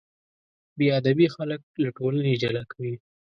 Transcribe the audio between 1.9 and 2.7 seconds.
ټولنې جلا